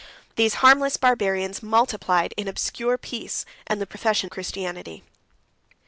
[0.35, 5.03] These harmless Barbarians multiplied in obscure peace and the profession of Christianity.